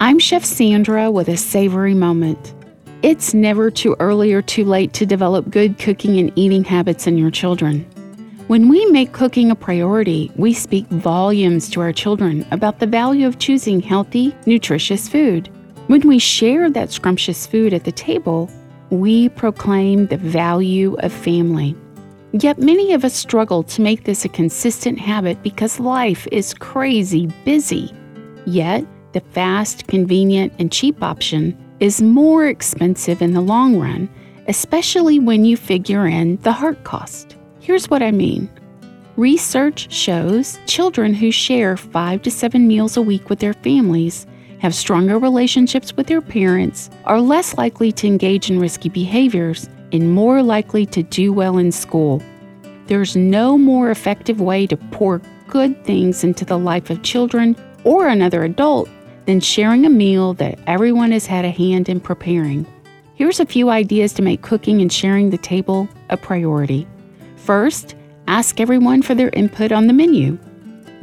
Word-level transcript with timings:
I'm 0.00 0.20
Chef 0.20 0.44
Sandra 0.44 1.10
with 1.10 1.28
a 1.28 1.36
savory 1.36 1.92
moment. 1.92 2.54
It's 3.02 3.34
never 3.34 3.68
too 3.68 3.96
early 3.98 4.32
or 4.32 4.40
too 4.40 4.64
late 4.64 4.92
to 4.92 5.04
develop 5.04 5.50
good 5.50 5.76
cooking 5.76 6.20
and 6.20 6.32
eating 6.36 6.62
habits 6.62 7.08
in 7.08 7.18
your 7.18 7.32
children. 7.32 7.80
When 8.46 8.68
we 8.68 8.86
make 8.86 9.10
cooking 9.10 9.50
a 9.50 9.56
priority, 9.56 10.30
we 10.36 10.54
speak 10.54 10.86
volumes 10.86 11.68
to 11.70 11.80
our 11.80 11.92
children 11.92 12.46
about 12.52 12.78
the 12.78 12.86
value 12.86 13.26
of 13.26 13.40
choosing 13.40 13.80
healthy, 13.80 14.36
nutritious 14.46 15.08
food. 15.08 15.50
When 15.88 16.06
we 16.06 16.20
share 16.20 16.70
that 16.70 16.92
scrumptious 16.92 17.48
food 17.48 17.74
at 17.74 17.82
the 17.82 17.90
table, 17.90 18.48
we 18.90 19.30
proclaim 19.30 20.06
the 20.06 20.16
value 20.16 20.94
of 21.00 21.12
family. 21.12 21.74
Yet 22.30 22.60
many 22.60 22.92
of 22.92 23.04
us 23.04 23.14
struggle 23.14 23.64
to 23.64 23.82
make 23.82 24.04
this 24.04 24.24
a 24.24 24.28
consistent 24.28 25.00
habit 25.00 25.42
because 25.42 25.80
life 25.80 26.28
is 26.30 26.54
crazy 26.54 27.26
busy. 27.44 27.92
Yet, 28.46 28.86
the 29.12 29.20
fast, 29.20 29.86
convenient, 29.86 30.52
and 30.58 30.72
cheap 30.72 31.02
option 31.02 31.56
is 31.80 32.02
more 32.02 32.46
expensive 32.46 33.22
in 33.22 33.32
the 33.32 33.40
long 33.40 33.78
run, 33.78 34.08
especially 34.48 35.18
when 35.18 35.44
you 35.44 35.56
figure 35.56 36.06
in 36.06 36.36
the 36.42 36.52
heart 36.52 36.84
cost. 36.84 37.36
Here's 37.60 37.88
what 37.88 38.02
I 38.02 38.10
mean. 38.10 38.50
Research 39.16 39.92
shows 39.92 40.58
children 40.66 41.14
who 41.14 41.30
share 41.30 41.76
five 41.76 42.22
to 42.22 42.30
seven 42.30 42.68
meals 42.68 42.96
a 42.96 43.02
week 43.02 43.28
with 43.28 43.40
their 43.40 43.54
families 43.54 44.26
have 44.60 44.74
stronger 44.74 45.18
relationships 45.18 45.96
with 45.96 46.06
their 46.06 46.20
parents, 46.20 46.90
are 47.04 47.20
less 47.20 47.56
likely 47.56 47.92
to 47.92 48.06
engage 48.06 48.50
in 48.50 48.58
risky 48.58 48.88
behaviors, 48.88 49.68
and 49.92 50.12
more 50.12 50.42
likely 50.42 50.84
to 50.86 51.02
do 51.02 51.32
well 51.32 51.58
in 51.58 51.72
school. 51.72 52.22
There's 52.86 53.16
no 53.16 53.56
more 53.56 53.90
effective 53.90 54.40
way 54.40 54.66
to 54.66 54.76
pour 54.76 55.20
good 55.46 55.84
things 55.84 56.24
into 56.24 56.44
the 56.44 56.58
life 56.58 56.90
of 56.90 57.02
children 57.02 57.56
or 57.84 58.08
another 58.08 58.44
adult 58.44 58.88
than 59.28 59.40
sharing 59.40 59.84
a 59.84 59.90
meal 59.90 60.32
that 60.32 60.58
everyone 60.66 61.12
has 61.12 61.26
had 61.26 61.44
a 61.44 61.50
hand 61.50 61.90
in 61.90 62.00
preparing. 62.00 62.66
Here's 63.14 63.40
a 63.40 63.44
few 63.44 63.68
ideas 63.68 64.14
to 64.14 64.22
make 64.22 64.40
cooking 64.40 64.80
and 64.80 64.90
sharing 64.90 65.28
the 65.28 65.36
table 65.36 65.86
a 66.08 66.16
priority. 66.16 66.88
First, 67.36 67.94
ask 68.26 68.58
everyone 68.58 69.02
for 69.02 69.14
their 69.14 69.28
input 69.34 69.70
on 69.70 69.86
the 69.86 69.92
menu. 69.92 70.38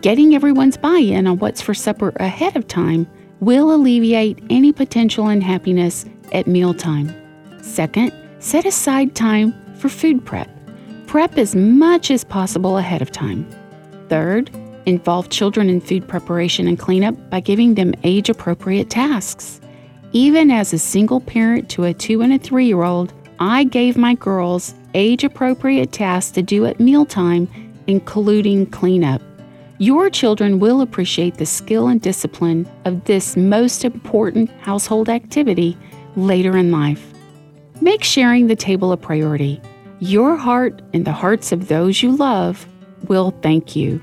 Getting 0.00 0.34
everyone's 0.34 0.76
buy 0.76 0.98
in 0.98 1.28
on 1.28 1.38
what's 1.38 1.60
for 1.60 1.74
supper 1.74 2.12
ahead 2.16 2.56
of 2.56 2.66
time 2.66 3.06
will 3.38 3.72
alleviate 3.72 4.42
any 4.50 4.72
potential 4.72 5.28
unhappiness 5.28 6.04
at 6.32 6.48
mealtime. 6.48 7.14
Second, 7.62 8.12
set 8.40 8.66
aside 8.66 9.14
time 9.14 9.54
for 9.76 9.88
food 9.88 10.26
prep. 10.26 10.50
Prep 11.06 11.38
as 11.38 11.54
much 11.54 12.10
as 12.10 12.24
possible 12.24 12.78
ahead 12.78 13.00
of 13.00 13.12
time. 13.12 13.48
Third, 14.08 14.50
involve 14.88 15.28
children 15.28 15.68
in 15.68 15.80
food 15.80 16.08
preparation 16.08 16.66
and 16.66 16.78
cleanup 16.78 17.14
by 17.30 17.40
giving 17.40 17.74
them 17.74 17.94
age 18.04 18.30
appropriate 18.30 18.88
tasks. 18.88 19.60
Even 20.12 20.50
as 20.50 20.72
a 20.72 20.78
single 20.78 21.20
parent 21.20 21.68
to 21.68 21.84
a 21.84 21.92
two 21.92 22.22
and 22.22 22.32
a 22.32 22.38
three 22.38 22.66
year 22.66 22.82
old, 22.82 23.12
I 23.38 23.64
gave 23.64 23.96
my 23.96 24.14
girls 24.14 24.74
age 24.94 25.22
appropriate 25.22 25.92
tasks 25.92 26.32
to 26.32 26.42
do 26.42 26.64
at 26.64 26.80
mealtime, 26.80 27.46
including 27.86 28.66
cleanup. 28.66 29.20
Your 29.76 30.10
children 30.10 30.58
will 30.58 30.80
appreciate 30.80 31.36
the 31.36 31.46
skill 31.46 31.86
and 31.86 32.00
discipline 32.00 32.68
of 32.84 33.04
this 33.04 33.36
most 33.36 33.84
important 33.84 34.50
household 34.62 35.08
activity 35.08 35.76
later 36.16 36.56
in 36.56 36.72
life. 36.72 37.12
Make 37.80 38.02
sharing 38.02 38.48
the 38.48 38.56
table 38.56 38.90
a 38.90 38.96
priority. 38.96 39.60
Your 40.00 40.36
heart 40.36 40.80
and 40.94 41.04
the 41.04 41.12
hearts 41.12 41.52
of 41.52 41.68
those 41.68 42.02
you 42.02 42.16
love 42.16 42.66
will 43.06 43.30
thank 43.42 43.76
you. 43.76 44.00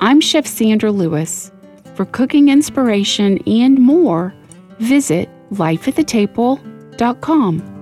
I'm 0.00 0.20
Chef 0.20 0.46
Sandra 0.46 0.92
Lewis. 0.92 1.50
For 1.94 2.04
cooking 2.04 2.50
inspiration 2.50 3.38
and 3.46 3.78
more, 3.78 4.34
visit 4.78 5.30
lifeatthetable.com. 5.52 7.75